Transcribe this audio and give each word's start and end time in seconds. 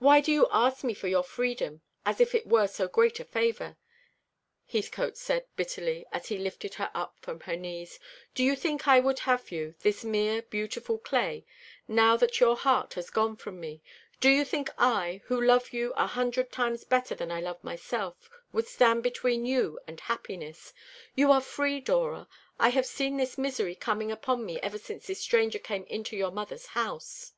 "Why 0.00 0.20
do 0.20 0.32
you 0.32 0.48
ask 0.50 0.82
me 0.82 0.94
for 0.94 1.06
your 1.06 1.22
freedom, 1.22 1.82
as 2.04 2.20
if 2.20 2.34
it 2.34 2.44
were 2.48 2.66
so 2.66 2.88
great 2.88 3.20
a 3.20 3.24
favour?" 3.24 3.76
Heathcote 4.66 5.16
said 5.16 5.46
bitterly, 5.54 6.04
as 6.10 6.26
he 6.26 6.38
lifted 6.38 6.74
her 6.74 6.90
up 6.92 7.20
from 7.20 7.38
her 7.42 7.54
knees. 7.54 8.00
"Do 8.34 8.42
you 8.42 8.56
think 8.56 8.88
I 8.88 8.98
would 8.98 9.20
have 9.20 9.52
you 9.52 9.76
this 9.78 10.02
mere 10.02 10.42
beautiful 10.42 10.98
clay 10.98 11.46
now 11.86 12.16
that 12.16 12.40
your 12.40 12.56
heart 12.56 12.94
has 12.94 13.10
gone 13.10 13.36
from 13.36 13.60
me? 13.60 13.80
Do 14.18 14.28
you 14.28 14.44
think 14.44 14.70
I, 14.76 15.22
who 15.26 15.40
love 15.40 15.72
you 15.72 15.92
a 15.92 16.08
hundred 16.08 16.50
times 16.50 16.82
better 16.82 17.14
than 17.14 17.30
I 17.30 17.40
love 17.40 17.62
myself, 17.62 18.28
would 18.52 18.66
stand 18.66 19.04
between 19.04 19.46
you 19.46 19.78
and 19.86 20.00
happiness? 20.00 20.72
You 21.14 21.30
are 21.30 21.40
free, 21.40 21.78
Dora. 21.80 22.26
I 22.58 22.70
have 22.70 22.86
seen 22.86 23.16
this 23.18 23.38
misery 23.38 23.76
coming 23.76 24.10
upon 24.10 24.44
me 24.44 24.58
ever 24.62 24.78
since 24.78 25.06
this 25.06 25.20
stranger 25.20 25.60
came 25.60 25.84
into 25.84 26.16
your 26.16 26.32
mother's 26.32 26.66
house." 26.66 27.34